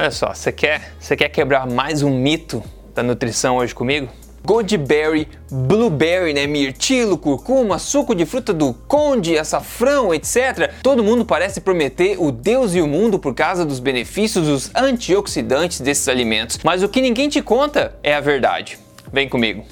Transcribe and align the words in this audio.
Olha 0.00 0.10
só, 0.10 0.32
você 0.32 0.50
quer, 0.50 0.94
você 0.98 1.14
quer 1.14 1.28
quebrar 1.28 1.66
mais 1.66 2.02
um 2.02 2.08
mito 2.08 2.64
da 2.94 3.02
nutrição 3.02 3.58
hoje 3.58 3.74
comigo? 3.74 4.08
Goldberry, 4.42 5.28
blueberry, 5.52 6.32
né, 6.32 6.46
mirtilo, 6.46 7.18
curcuma, 7.18 7.78
suco 7.78 8.14
de 8.14 8.24
fruta 8.24 8.54
do 8.54 8.72
conde, 8.72 9.38
açafrão, 9.38 10.14
etc. 10.14 10.72
Todo 10.82 11.04
mundo 11.04 11.26
parece 11.26 11.60
prometer 11.60 12.16
o 12.18 12.32
Deus 12.32 12.74
e 12.74 12.80
o 12.80 12.86
mundo 12.88 13.18
por 13.18 13.34
causa 13.34 13.62
dos 13.62 13.78
benefícios 13.78 14.46
dos 14.46 14.74
antioxidantes 14.74 15.82
desses 15.82 16.08
alimentos, 16.08 16.58
mas 16.64 16.82
o 16.82 16.88
que 16.88 17.02
ninguém 17.02 17.28
te 17.28 17.42
conta 17.42 17.94
é 18.02 18.14
a 18.14 18.20
verdade. 18.20 18.78
Vem 19.12 19.28
comigo. 19.28 19.66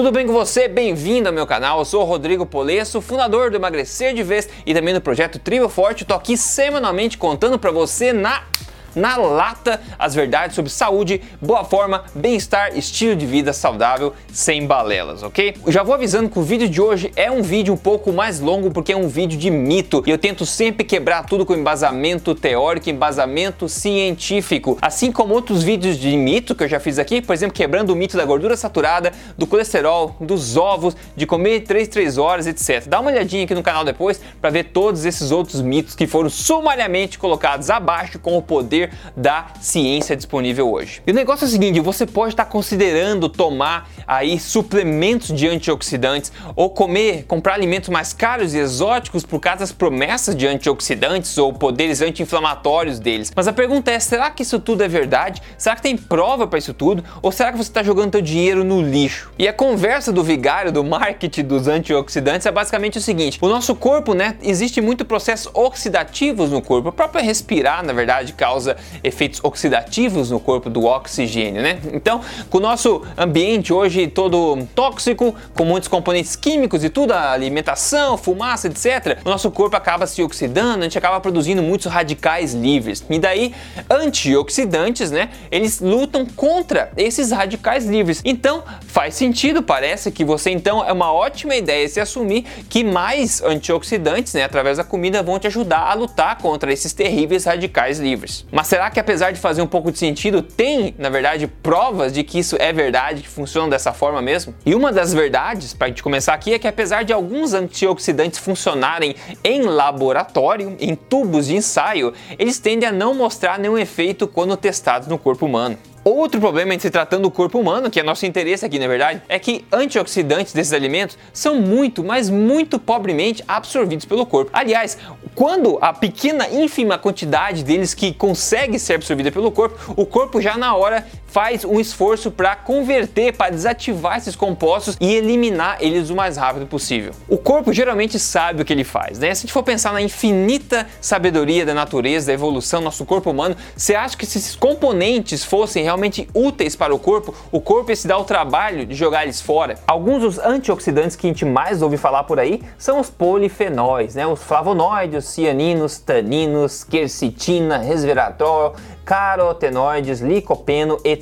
Tudo 0.00 0.12
bem 0.12 0.26
com 0.26 0.32
você? 0.32 0.66
Bem-vindo 0.66 1.28
ao 1.28 1.34
meu 1.34 1.46
canal. 1.46 1.78
Eu 1.78 1.84
sou 1.84 2.00
o 2.00 2.06
Rodrigo 2.06 2.46
Polesso, 2.46 3.02
fundador 3.02 3.50
do 3.50 3.56
Emagrecer 3.56 4.14
de 4.14 4.22
Vez 4.22 4.48
e 4.64 4.72
também 4.72 4.94
do 4.94 5.00
projeto 5.02 5.38
Tribo 5.38 5.68
Forte. 5.68 6.06
Tô 6.06 6.14
aqui 6.14 6.38
semanalmente 6.38 7.18
contando 7.18 7.58
para 7.58 7.70
você 7.70 8.10
na 8.10 8.44
na 8.94 9.16
lata 9.16 9.80
as 9.98 10.14
verdades 10.14 10.54
sobre 10.54 10.70
saúde, 10.70 11.20
boa 11.40 11.64
forma, 11.64 12.04
bem-estar, 12.14 12.76
estilo 12.76 13.14
de 13.14 13.26
vida 13.26 13.52
saudável, 13.52 14.14
sem 14.32 14.66
balelas, 14.66 15.22
ok? 15.22 15.54
Já 15.68 15.82
vou 15.82 15.94
avisando 15.94 16.28
que 16.28 16.38
o 16.38 16.42
vídeo 16.42 16.68
de 16.68 16.80
hoje 16.80 17.12
é 17.16 17.30
um 17.30 17.42
vídeo 17.42 17.74
um 17.74 17.76
pouco 17.76 18.12
mais 18.12 18.40
longo 18.40 18.70
porque 18.70 18.92
é 18.92 18.96
um 18.96 19.08
vídeo 19.08 19.38
de 19.38 19.50
mito 19.50 20.02
e 20.06 20.10
eu 20.10 20.18
tento 20.18 20.46
sempre 20.46 20.84
quebrar 20.84 21.26
tudo 21.26 21.44
com 21.44 21.54
embasamento 21.54 22.34
teórico, 22.34 22.88
embasamento 22.90 23.68
científico, 23.68 24.78
assim 24.80 25.12
como 25.12 25.34
outros 25.34 25.62
vídeos 25.62 25.96
de 25.96 26.16
mito 26.16 26.54
que 26.54 26.64
eu 26.64 26.68
já 26.68 26.80
fiz 26.80 26.98
aqui, 26.98 27.20
por 27.20 27.32
exemplo, 27.32 27.54
quebrando 27.54 27.90
o 27.90 27.96
mito 27.96 28.16
da 28.16 28.24
gordura 28.24 28.56
saturada, 28.56 29.12
do 29.36 29.46
colesterol, 29.46 30.16
dos 30.20 30.56
ovos, 30.56 30.96
de 31.16 31.26
comer 31.26 31.60
3 31.60 31.88
3 31.88 32.18
horas, 32.18 32.46
etc. 32.46 32.86
Dá 32.86 33.00
uma 33.00 33.10
olhadinha 33.10 33.44
aqui 33.44 33.54
no 33.54 33.62
canal 33.62 33.84
depois 33.84 34.20
para 34.40 34.50
ver 34.50 34.64
todos 34.64 35.04
esses 35.04 35.30
outros 35.30 35.60
mitos 35.60 35.94
que 35.94 36.06
foram 36.06 36.30
sumariamente 36.30 37.18
colocados 37.18 37.70
abaixo 37.70 38.18
com 38.18 38.36
o 38.36 38.42
poder 38.42 38.79
poder 38.80 38.90
da 39.16 39.48
ciência 39.60 40.16
disponível 40.16 40.70
hoje. 40.70 41.02
E 41.06 41.10
o 41.10 41.14
negócio 41.14 41.44
é 41.44 41.48
o 41.48 41.50
seguinte, 41.50 41.80
você 41.80 42.06
pode 42.06 42.32
estar 42.32 42.46
considerando 42.46 43.28
tomar 43.28 43.88
aí 44.06 44.38
suplementos 44.38 45.34
de 45.34 45.48
antioxidantes 45.48 46.32
ou 46.56 46.70
comer, 46.70 47.24
comprar 47.26 47.54
alimentos 47.54 47.88
mais 47.88 48.12
caros 48.12 48.54
e 48.54 48.58
exóticos 48.58 49.24
por 49.24 49.40
causa 49.40 49.60
das 49.60 49.72
promessas 49.72 50.34
de 50.34 50.46
antioxidantes 50.46 51.36
ou 51.36 51.52
poderes 51.52 52.00
anti-inflamatórios 52.00 52.98
deles. 52.98 53.32
Mas 53.34 53.48
a 53.48 53.52
pergunta 53.52 53.90
é, 53.90 53.98
será 53.98 54.30
que 54.30 54.42
isso 54.42 54.58
tudo 54.58 54.82
é 54.82 54.88
verdade? 54.88 55.42
Será 55.58 55.76
que 55.76 55.82
tem 55.82 55.96
prova 55.96 56.46
para 56.46 56.58
isso 56.58 56.72
tudo? 56.72 57.04
Ou 57.20 57.32
será 57.32 57.52
que 57.52 57.58
você 57.58 57.70
está 57.70 57.82
jogando 57.82 58.12
seu 58.12 58.22
dinheiro 58.22 58.64
no 58.64 58.80
lixo? 58.80 59.30
E 59.38 59.46
a 59.48 59.52
conversa 59.52 60.12
do 60.12 60.22
vigário 60.22 60.72
do 60.72 60.84
marketing 60.84 61.44
dos 61.44 61.68
antioxidantes 61.68 62.46
é 62.46 62.50
basicamente 62.50 62.98
o 62.98 63.00
seguinte: 63.00 63.38
o 63.40 63.48
nosso 63.48 63.74
corpo, 63.74 64.14
né, 64.14 64.36
existe 64.42 64.80
muito 64.80 65.04
processos 65.04 65.50
oxidativos 65.54 66.50
no 66.50 66.62
corpo. 66.62 66.88
O 66.88 66.92
próprio 66.92 67.24
respirar, 67.24 67.84
na 67.84 67.92
verdade, 67.92 68.32
causa 68.32 68.69
causa 68.70 68.76
efeitos 69.02 69.40
oxidativos 69.42 70.30
no 70.30 70.38
corpo 70.38 70.68
do 70.68 70.84
oxigênio, 70.84 71.62
né? 71.62 71.78
Então, 71.92 72.20
com 72.48 72.58
o 72.58 72.60
nosso 72.60 73.02
ambiente 73.16 73.72
hoje 73.72 74.06
todo 74.06 74.66
tóxico, 74.74 75.34
com 75.54 75.64
muitos 75.64 75.88
componentes 75.88 76.36
químicos 76.36 76.84
e 76.84 76.90
tudo, 76.90 77.12
a 77.12 77.32
alimentação, 77.32 78.16
fumaça, 78.16 78.68
etc., 78.68 79.18
o 79.24 79.28
nosso 79.28 79.50
corpo 79.50 79.76
acaba 79.76 80.06
se 80.06 80.22
oxidando, 80.22 80.80
a 80.80 80.82
gente 80.82 80.98
acaba 80.98 81.20
produzindo 81.20 81.62
muitos 81.62 81.86
radicais 81.86 82.54
livres. 82.54 83.04
E 83.08 83.18
daí, 83.18 83.54
antioxidantes, 83.88 85.10
né? 85.10 85.30
Eles 85.50 85.80
lutam 85.80 86.26
contra 86.26 86.92
esses 86.96 87.30
radicais 87.30 87.86
livres. 87.86 88.20
Então, 88.24 88.62
faz 88.86 89.14
sentido, 89.14 89.62
parece 89.62 90.10
que 90.10 90.24
você 90.24 90.50
então 90.50 90.84
é 90.84 90.92
uma 90.92 91.12
ótima 91.12 91.54
ideia 91.54 91.88
se 91.88 92.00
assumir 92.00 92.44
que 92.68 92.84
mais 92.84 93.42
antioxidantes, 93.42 94.34
né, 94.34 94.44
através 94.44 94.76
da 94.76 94.84
comida 94.84 95.22
vão 95.22 95.38
te 95.38 95.46
ajudar 95.46 95.90
a 95.90 95.94
lutar 95.94 96.38
contra 96.38 96.72
esses 96.72 96.92
terríveis 96.92 97.44
radicais 97.44 97.98
livres. 97.98 98.44
Mas 98.60 98.66
será 98.66 98.90
que 98.90 99.00
apesar 99.00 99.30
de 99.30 99.40
fazer 99.40 99.62
um 99.62 99.66
pouco 99.66 99.90
de 99.90 99.98
sentido, 99.98 100.42
tem, 100.42 100.94
na 100.98 101.08
verdade, 101.08 101.46
provas 101.46 102.12
de 102.12 102.22
que 102.22 102.38
isso 102.38 102.56
é 102.60 102.70
verdade, 102.74 103.22
que 103.22 103.28
funciona 103.28 103.70
dessa 103.70 103.90
forma 103.90 104.20
mesmo? 104.20 104.54
E 104.66 104.74
uma 104.74 104.92
das 104.92 105.14
verdades, 105.14 105.72
para 105.72 105.86
a 105.86 105.88
gente 105.88 106.02
começar 106.02 106.34
aqui, 106.34 106.52
é 106.52 106.58
que 106.58 106.68
apesar 106.68 107.02
de 107.02 107.10
alguns 107.10 107.54
antioxidantes 107.54 108.38
funcionarem 108.38 109.16
em 109.42 109.62
laboratório, 109.62 110.76
em 110.78 110.94
tubos 110.94 111.46
de 111.46 111.56
ensaio, 111.56 112.12
eles 112.38 112.58
tendem 112.58 112.86
a 112.86 112.92
não 112.92 113.14
mostrar 113.14 113.58
nenhum 113.58 113.78
efeito 113.78 114.28
quando 114.28 114.54
testados 114.58 115.08
no 115.08 115.16
corpo 115.16 115.46
humano. 115.46 115.78
Outro 116.02 116.40
problema 116.40 116.74
em 116.74 116.78
se 116.78 116.90
tratando 116.90 117.22
do 117.22 117.30
corpo 117.30 117.58
humano, 117.58 117.90
que 117.90 118.00
é 118.00 118.02
nosso 118.02 118.24
interesse 118.24 118.64
aqui 118.64 118.78
na 118.78 118.88
verdade, 118.88 119.20
é 119.28 119.38
que 119.38 119.66
antioxidantes 119.70 120.54
desses 120.54 120.72
alimentos 120.72 121.18
são 121.30 121.56
muito, 121.56 122.02
mas 122.02 122.30
muito 122.30 122.78
pobremente 122.78 123.44
absorvidos 123.46 124.06
pelo 124.06 124.24
corpo. 124.24 124.50
Aliás, 124.54 124.96
quando 125.34 125.78
a 125.80 125.92
pequena, 125.92 126.48
ínfima 126.48 126.96
quantidade 126.96 127.62
deles 127.62 127.92
que 127.92 128.14
consegue 128.14 128.78
ser 128.78 128.94
absorvida 128.94 129.30
pelo 129.30 129.52
corpo, 129.52 129.94
o 129.94 130.06
corpo 130.06 130.40
já 130.40 130.56
na 130.56 130.74
hora 130.74 131.06
faz 131.30 131.64
um 131.64 131.78
esforço 131.78 132.30
para 132.30 132.56
converter, 132.56 133.36
para 133.36 133.52
desativar 133.52 134.18
esses 134.18 134.34
compostos 134.34 134.96
e 135.00 135.14
eliminar 135.14 135.76
eles 135.80 136.10
o 136.10 136.16
mais 136.16 136.36
rápido 136.36 136.66
possível. 136.66 137.12
O 137.28 137.38
corpo 137.38 137.72
geralmente 137.72 138.18
sabe 138.18 138.62
o 138.62 138.64
que 138.64 138.72
ele 138.72 138.84
faz, 138.84 139.18
né? 139.18 139.34
Se 139.34 139.40
a 139.40 139.42
gente 139.42 139.52
for 139.52 139.62
pensar 139.62 139.92
na 139.92 140.02
infinita 140.02 140.86
sabedoria 141.00 141.64
da 141.64 141.72
natureza, 141.72 142.26
da 142.26 142.32
evolução 142.32 142.80
nosso 142.80 143.04
corpo 143.04 143.30
humano, 143.30 143.56
você 143.76 143.94
acha 143.94 144.16
que 144.16 144.26
se 144.26 144.38
esses 144.38 144.56
componentes 144.56 145.44
fossem 145.44 145.84
realmente 145.84 146.28
úteis 146.34 146.74
para 146.74 146.94
o 146.94 146.98
corpo, 146.98 147.34
o 147.52 147.60
corpo 147.60 147.90
ia 147.90 147.96
se 147.96 148.08
dar 148.08 148.18
o 148.18 148.24
trabalho 148.24 148.84
de 148.84 148.94
jogar 148.94 149.22
eles 149.22 149.40
fora? 149.40 149.76
Alguns 149.86 150.22
dos 150.22 150.38
antioxidantes 150.38 151.16
que 151.16 151.26
a 151.26 151.30
gente 151.30 151.44
mais 151.44 151.80
ouve 151.82 151.96
falar 151.96 152.24
por 152.24 152.40
aí 152.40 152.62
são 152.76 152.98
os 152.98 153.08
polifenóis, 153.08 154.14
né? 154.14 154.26
Os 154.26 154.42
flavonoides, 154.42 155.26
cianinos, 155.26 155.98
taninos, 155.98 156.82
quercetina, 156.82 157.78
resveratrol, 157.78 158.74
carotenoides, 159.04 160.20
licopeno, 160.20 160.98
etc. 161.04 161.19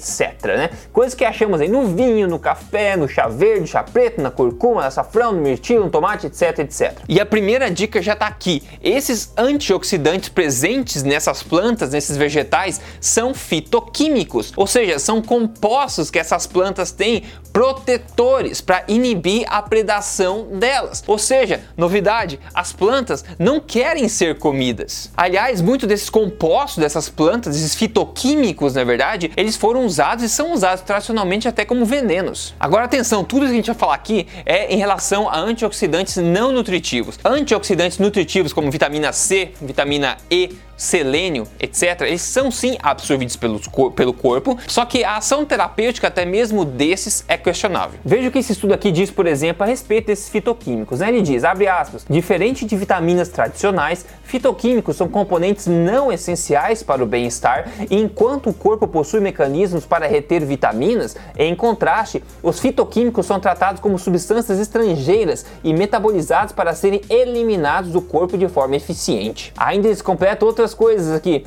Né? 0.57 0.71
Coisas 0.93 1.15
que 1.15 1.25
achamos 1.25 1.61
aí 1.61 1.69
no 1.69 1.87
vinho, 1.87 2.29
no 2.29 2.39
café, 2.39 2.97
no 2.97 3.09
chá 3.09 3.29
verde, 3.29 3.67
chá 3.67 3.83
preto, 3.83 4.21
na 4.21 4.31
curcuma, 4.31 4.83
no 4.83 4.87
açafrão, 4.87 5.33
no 5.33 5.41
mirtilo, 5.41 5.85
no 5.85 5.91
tomate, 5.91 6.27
etc, 6.27 6.59
etc. 6.61 6.99
E 7.09 7.21
a 7.21 7.27
primeira 7.27 7.71
dica 7.71 8.01
já 8.01 8.13
está 8.13 8.27
aqui. 8.27 8.63
Esses 8.83 9.33
antioxidantes 9.37 10.29
presentes 10.29 11.03
nessas 11.03 11.43
plantas, 11.43 11.91
nesses 11.91 12.17
vegetais, 12.17 12.81
são 13.01 13.35
fitoquímicos, 13.35 14.53
ou 14.57 14.67
seja, 14.67 14.99
são 14.99 15.23
compostos 15.23 16.11
que 16.11 16.19
essas 16.19 16.47
plantas 16.47 16.93
têm 16.93 17.25
protetores 17.53 18.61
para 18.61 18.85
inibir 18.89 19.45
a 19.49 19.61
predação 19.63 20.59
delas. 20.59 21.03
Ou 21.07 21.19
seja, 21.19 21.61
novidade, 21.77 22.39
as 22.55 22.73
plantas 22.73 23.25
não 23.39 23.61
querem 23.61 24.09
ser 24.09 24.39
comidas. 24.39 25.11
Aliás, 25.17 25.61
muitos 25.61 25.89
desses 25.89 26.11
compostos 26.11 26.79
dessas 26.79 27.09
plantas, 27.09 27.57
esses 27.57 27.75
fitoquímicos, 27.75 28.75
na 28.75 28.85
verdade, 28.85 29.33
eles 29.37 29.57
foram 29.57 29.88
usados 29.89 30.23
e 30.23 30.29
são 30.29 30.53
usados 30.53 30.83
tradicionalmente 30.83 31.49
até 31.49 31.65
como 31.65 31.85
venenos. 31.85 32.55
Agora 32.61 32.85
atenção, 32.85 33.25
tudo 33.25 33.47
que 33.47 33.53
a 33.53 33.55
gente 33.55 33.67
vai 33.67 33.75
falar 33.75 33.95
aqui 33.95 34.27
é 34.45 34.73
em 34.73 34.77
relação 34.77 35.29
a 35.29 35.39
antioxidantes 35.39 36.17
não 36.17 36.53
nutritivos. 36.53 37.19
Antioxidantes 37.25 37.99
nutritivos 37.99 38.53
como 38.53 38.71
vitamina 38.71 39.13
C, 39.13 39.53
vitamina 39.61 40.19
E, 40.31 40.57
selênio, 40.79 41.45
etc., 41.59 42.03
eles 42.03 42.23
são 42.23 42.53
sim 42.53 42.79
absorvidos 42.81 43.35
pelo, 43.35 43.59
pelo 43.91 44.13
corpo, 44.13 44.57
só 44.69 44.85
que 44.85 45.03
a 45.03 45.17
ação 45.17 45.45
terapêutica 45.45 46.07
até 46.07 46.25
mesmo 46.25 46.65
desses 46.65 47.25
é 47.27 47.37
questionável. 47.37 47.99
Veja 48.05 48.29
o 48.29 48.31
que 48.31 48.39
esse 48.39 48.53
estudo 48.53 48.73
aqui 48.73 48.93
diz, 48.93 49.11
por 49.11 49.27
exemplo, 49.27 49.65
a 49.65 49.67
respeito 49.67 50.07
desses 50.07 50.29
fitoquímicos. 50.29 51.01
Né? 51.01 51.09
Ele 51.09 51.21
diz, 51.21 51.43
abre 51.43 51.67
aspas, 51.67 52.07
diferente 52.09 52.65
de 52.65 52.77
vitaminas 52.77 53.29
tradicionais, 53.29 54.07
fitoquímicos 54.23 54.97
são 54.97 55.09
componentes 55.09 55.67
não 55.67 56.13
essenciais 56.13 56.83
para 56.83 57.03
o 57.03 57.07
bem-estar, 57.07 57.69
enquanto 57.91 58.51
o 58.51 58.55
corpo 58.55 58.87
possui 58.87 59.19
mecanismos 59.19 59.78
para 59.85 60.07
reter 60.07 60.45
vitaminas, 60.45 61.17
em 61.37 61.55
contraste, 61.55 62.23
os 62.43 62.61
fitoquímicos 62.61 63.27
são 63.27 63.41
tratados 63.41 63.81
como 63.81 63.99
substâncias 63.99 64.59
estrangeiras 64.61 65.45
e 65.65 65.73
metabolizados 65.73 66.53
para 66.53 66.75
serem 66.75 67.01
eliminados 67.11 67.91
do 67.91 68.01
corpo 68.01 68.39
de 68.39 68.49
forma 68.49 68.77
eficiente. 68.77 69.53
Ainda 69.57 69.89
eles 69.89 70.03
completam 70.03 70.47
outras 70.47 70.69
outras 70.69 70.75
coisas 70.75 71.15
aqui. 71.15 71.45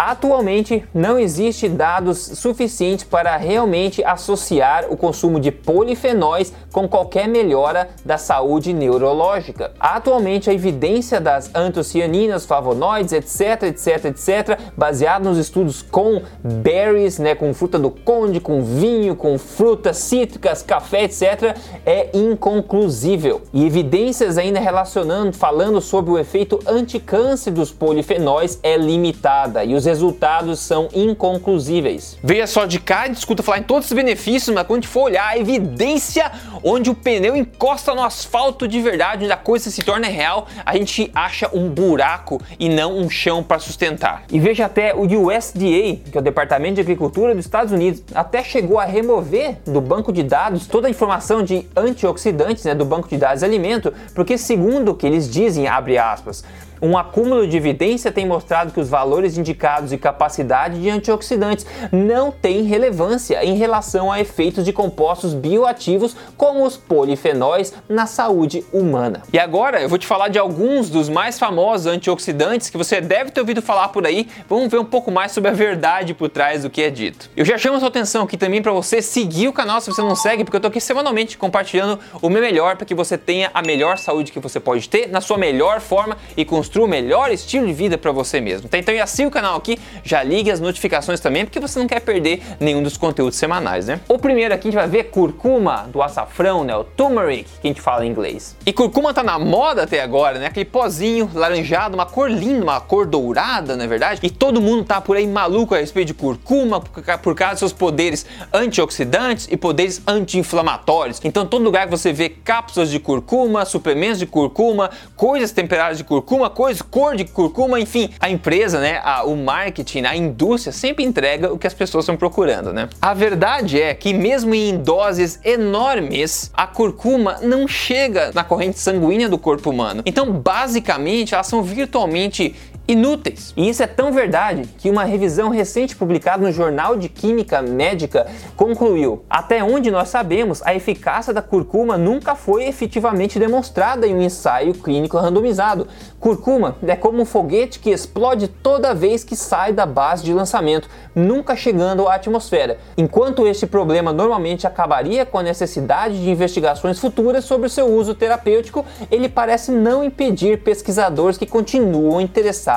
Atualmente 0.00 0.84
não 0.94 1.18
existe 1.18 1.68
dados 1.68 2.18
suficientes 2.18 3.04
para 3.04 3.36
realmente 3.36 4.04
associar 4.04 4.86
o 4.88 4.96
consumo 4.96 5.40
de 5.40 5.50
polifenóis 5.50 6.52
com 6.72 6.86
qualquer 6.88 7.26
melhora 7.26 7.88
da 8.04 8.16
saúde 8.16 8.72
neurológica. 8.72 9.72
Atualmente 9.80 10.48
a 10.48 10.54
evidência 10.54 11.20
das 11.20 11.52
antocianinas, 11.52 12.46
flavonoides, 12.46 13.12
etc, 13.12 13.64
etc, 13.64 14.04
etc, 14.04 14.60
baseado 14.76 15.24
nos 15.24 15.36
estudos 15.36 15.82
com 15.82 16.22
berries, 16.44 17.18
né, 17.18 17.34
com 17.34 17.52
fruta 17.52 17.76
do 17.76 17.90
conde, 17.90 18.38
com 18.38 18.62
vinho, 18.62 19.16
com 19.16 19.36
frutas 19.36 19.96
cítricas, 19.96 20.62
café, 20.62 21.06
etc, 21.06 21.58
é 21.84 22.10
inconclusível. 22.14 23.42
E 23.52 23.66
evidências 23.66 24.38
ainda 24.38 24.60
relacionando, 24.60 25.32
falando 25.32 25.80
sobre 25.80 26.12
o 26.12 26.18
efeito 26.18 26.60
anticâncer 26.68 27.52
dos 27.52 27.72
polifenóis 27.72 28.60
é 28.62 28.76
limitada. 28.76 29.64
E 29.64 29.74
os 29.74 29.87
resultados 29.88 30.60
são 30.60 30.88
inconclusíveis. 30.92 32.18
Veja 32.22 32.46
só, 32.46 32.66
de 32.66 32.82
a 32.88 33.06
gente 33.06 33.16
escuta 33.16 33.42
falar 33.42 33.58
em 33.58 33.62
todos 33.62 33.86
os 33.86 33.92
benefícios, 33.92 34.54
mas 34.54 34.66
quando 34.66 34.78
a 34.78 34.82
gente 34.82 34.88
for 34.88 35.02
olhar 35.02 35.28
a 35.28 35.38
evidência 35.38 36.30
onde 36.62 36.90
o 36.90 36.94
pneu 36.94 37.36
encosta 37.36 37.94
no 37.94 38.02
asfalto 38.02 38.66
de 38.68 38.80
verdade, 38.80 39.24
onde 39.24 39.32
a 39.32 39.36
coisa 39.36 39.70
se 39.70 39.82
torna 39.82 40.06
real, 40.08 40.46
a 40.64 40.76
gente 40.76 41.10
acha 41.14 41.48
um 41.52 41.68
buraco 41.68 42.40
e 42.58 42.68
não 42.68 42.98
um 42.98 43.08
chão 43.08 43.42
para 43.42 43.58
sustentar. 43.58 44.24
E 44.30 44.38
veja 44.38 44.66
até 44.66 44.94
o 44.94 45.02
USDA, 45.02 46.10
que 46.10 46.16
é 46.16 46.18
o 46.18 46.22
Departamento 46.22 46.76
de 46.76 46.80
Agricultura 46.80 47.34
dos 47.34 47.44
Estados 47.44 47.72
Unidos, 47.72 48.02
até 48.14 48.42
chegou 48.42 48.78
a 48.78 48.84
remover 48.84 49.56
do 49.64 49.80
banco 49.80 50.12
de 50.12 50.22
dados 50.22 50.66
toda 50.66 50.86
a 50.86 50.90
informação 50.90 51.42
de 51.42 51.66
antioxidantes 51.76 52.64
né, 52.64 52.74
do 52.74 52.84
banco 52.84 53.08
de 53.08 53.16
dados 53.16 53.40
de 53.40 53.46
alimento, 53.46 53.92
porque 54.14 54.36
segundo 54.36 54.90
o 54.90 54.94
que 54.94 55.06
eles 55.06 55.30
dizem, 55.30 55.66
abre 55.66 55.96
aspas, 55.96 56.44
um 56.80 56.96
acúmulo 56.96 57.46
de 57.46 57.56
evidência 57.56 58.12
tem 58.12 58.26
mostrado 58.26 58.72
que 58.72 58.80
os 58.80 58.88
valores 58.88 59.36
indicados 59.36 59.90
de 59.90 59.98
capacidade 59.98 60.80
de 60.80 60.90
antioxidantes 60.90 61.66
não 61.90 62.30
têm 62.30 62.62
relevância 62.62 63.44
em 63.44 63.56
relação 63.56 64.10
a 64.12 64.20
efeitos 64.20 64.64
de 64.64 64.72
compostos 64.72 65.34
bioativos 65.34 66.16
como 66.36 66.64
os 66.64 66.76
polifenóis 66.76 67.74
na 67.88 68.06
saúde 68.06 68.64
humana. 68.72 69.22
E 69.32 69.38
agora 69.38 69.80
eu 69.80 69.88
vou 69.88 69.98
te 69.98 70.06
falar 70.06 70.28
de 70.28 70.38
alguns 70.38 70.88
dos 70.88 71.08
mais 71.08 71.38
famosos 71.38 71.86
antioxidantes 71.86 72.70
que 72.70 72.76
você 72.76 73.00
deve 73.00 73.30
ter 73.30 73.40
ouvido 73.40 73.60
falar 73.60 73.88
por 73.88 74.06
aí. 74.06 74.28
Vamos 74.48 74.70
ver 74.70 74.78
um 74.78 74.84
pouco 74.84 75.10
mais 75.10 75.32
sobre 75.32 75.50
a 75.50 75.54
verdade 75.54 76.14
por 76.14 76.28
trás 76.28 76.62
do 76.62 76.70
que 76.70 76.82
é 76.82 76.90
dito. 76.90 77.30
Eu 77.36 77.44
já 77.44 77.58
chamo 77.58 77.78
sua 77.78 77.88
atenção 77.88 78.24
aqui 78.24 78.36
também 78.36 78.62
para 78.62 78.72
você 78.72 79.02
seguir 79.02 79.48
o 79.48 79.52
canal 79.52 79.80
se 79.80 79.90
você 79.90 80.02
não 80.02 80.14
segue, 80.14 80.44
porque 80.44 80.56
eu 80.56 80.60
tô 80.60 80.68
aqui 80.68 80.80
semanalmente 80.80 81.36
compartilhando 81.36 81.98
o 82.20 82.28
meu 82.28 82.40
melhor 82.40 82.76
para 82.76 82.86
que 82.86 82.94
você 82.94 83.18
tenha 83.18 83.50
a 83.52 83.62
melhor 83.62 83.98
saúde 83.98 84.32
que 84.32 84.38
você 84.38 84.60
pode 84.60 84.88
ter 84.88 85.08
na 85.08 85.20
sua 85.20 85.36
melhor 85.36 85.80
forma 85.80 86.16
e 86.36 86.44
com 86.44 86.58
construa 86.68 86.84
o 86.84 86.88
melhor 86.88 87.30
estilo 87.30 87.66
de 87.66 87.72
vida 87.72 87.96
para 87.96 88.12
você 88.12 88.42
mesmo. 88.42 88.68
Tá? 88.68 88.76
Então 88.76 88.94
já 88.94 89.06
siga 89.06 89.28
o 89.28 89.30
canal 89.30 89.56
aqui, 89.56 89.78
já 90.04 90.22
ligue 90.22 90.50
as 90.50 90.60
notificações 90.60 91.18
também, 91.18 91.46
porque 91.46 91.58
você 91.58 91.78
não 91.78 91.86
quer 91.86 92.00
perder 92.00 92.42
nenhum 92.60 92.82
dos 92.82 92.98
conteúdos 92.98 93.38
semanais, 93.38 93.86
né? 93.86 94.00
O 94.06 94.18
primeiro 94.18 94.52
aqui 94.52 94.68
a 94.68 94.70
gente 94.70 94.78
vai 94.78 94.88
ver 94.88 95.04
curcuma 95.04 95.88
do 95.90 96.02
açafrão, 96.02 96.64
né? 96.64 96.76
O 96.76 96.84
turmeric, 96.84 97.48
que 97.62 97.66
a 97.66 97.68
gente 97.68 97.80
fala 97.80 98.04
em 98.04 98.10
inglês. 98.10 98.54
E 98.66 98.72
curcuma 98.72 99.14
tá 99.14 99.22
na 99.22 99.38
moda 99.38 99.84
até 99.84 100.02
agora, 100.02 100.38
né? 100.38 100.46
Aquele 100.46 100.66
pozinho 100.66 101.30
laranjado, 101.32 101.94
uma 101.94 102.04
cor 102.04 102.30
linda, 102.30 102.62
uma 102.62 102.80
cor 102.82 103.06
dourada, 103.06 103.74
na 103.74 103.84
é 103.84 103.86
verdade. 103.86 104.20
E 104.22 104.28
todo 104.28 104.60
mundo 104.60 104.84
tá 104.84 105.00
por 105.00 105.16
aí 105.16 105.26
maluco 105.26 105.74
a 105.74 105.78
respeito 105.78 106.08
de 106.08 106.14
curcuma 106.14 106.80
por 106.80 107.34
causa 107.34 107.52
dos 107.52 107.60
seus 107.60 107.72
poderes 107.72 108.26
antioxidantes 108.52 109.48
e 109.50 109.56
poderes 109.56 110.02
anti-inflamatórios. 110.06 111.18
Então 111.24 111.46
todo 111.46 111.64
lugar 111.64 111.86
que 111.86 111.90
você 111.90 112.12
vê 112.12 112.28
cápsulas 112.28 112.90
de 112.90 113.00
curcuma, 113.00 113.64
suplementos 113.64 114.18
de 114.18 114.26
curcuma, 114.26 114.90
coisas 115.16 115.50
temperadas 115.50 115.96
de 115.96 116.04
curcuma, 116.04 116.50
coisas, 116.58 116.82
cor 116.82 117.14
de 117.14 117.24
curcuma, 117.24 117.78
enfim, 117.78 118.10
a 118.18 118.28
empresa, 118.28 118.80
né, 118.80 119.00
a, 119.04 119.22
o 119.22 119.36
marketing, 119.36 120.02
a 120.06 120.16
indústria 120.16 120.72
sempre 120.72 121.04
entrega 121.04 121.52
o 121.52 121.56
que 121.56 121.68
as 121.68 121.72
pessoas 121.72 122.02
estão 122.02 122.16
procurando, 122.16 122.72
né? 122.72 122.88
A 123.00 123.14
verdade 123.14 123.80
é 123.80 123.94
que 123.94 124.12
mesmo 124.12 124.52
em 124.52 124.76
doses 124.76 125.38
enormes, 125.44 126.50
a 126.52 126.66
curcuma 126.66 127.36
não 127.42 127.68
chega 127.68 128.32
na 128.34 128.42
corrente 128.42 128.80
sanguínea 128.80 129.28
do 129.28 129.38
corpo 129.38 129.70
humano. 129.70 130.02
Então, 130.04 130.32
basicamente, 130.32 131.32
elas 131.32 131.46
são 131.46 131.62
virtualmente 131.62 132.56
inúteis. 132.88 133.52
E 133.54 133.68
isso 133.68 133.82
é 133.82 133.86
tão 133.86 134.10
verdade 134.10 134.62
que 134.78 134.90
uma 134.90 135.04
revisão 135.04 135.50
recente 135.50 135.94
publicada 135.94 136.42
no 136.42 136.50
Jornal 136.50 136.96
de 136.96 137.10
Química 137.10 137.60
Médica 137.60 138.26
concluiu: 138.56 139.22
até 139.28 139.62
onde 139.62 139.90
nós 139.90 140.08
sabemos, 140.08 140.62
a 140.62 140.74
eficácia 140.74 141.34
da 141.34 141.42
curcuma 141.42 141.98
nunca 141.98 142.34
foi 142.34 142.64
efetivamente 142.64 143.38
demonstrada 143.38 144.06
em 144.06 144.14
um 144.14 144.22
ensaio 144.22 144.72
clínico 144.72 145.18
randomizado. 145.18 145.86
Curcuma 146.18 146.76
é 146.86 146.96
como 146.96 147.20
um 147.20 147.26
foguete 147.26 147.78
que 147.78 147.90
explode 147.90 148.48
toda 148.48 148.94
vez 148.94 149.22
que 149.22 149.36
sai 149.36 149.72
da 149.72 149.84
base 149.84 150.24
de 150.24 150.32
lançamento, 150.32 150.88
nunca 151.14 151.54
chegando 151.54 152.08
à 152.08 152.14
atmosfera. 152.14 152.78
Enquanto 152.96 153.46
este 153.46 153.66
problema 153.66 154.12
normalmente 154.12 154.66
acabaria 154.66 155.26
com 155.26 155.38
a 155.38 155.42
necessidade 155.42 156.20
de 156.20 156.30
investigações 156.30 156.98
futuras 156.98 157.44
sobre 157.44 157.68
seu 157.68 157.86
uso 157.86 158.14
terapêutico, 158.14 158.84
ele 159.10 159.28
parece 159.28 159.70
não 159.70 160.02
impedir 160.02 160.62
pesquisadores 160.62 161.36
que 161.36 161.46
continuam 161.46 162.20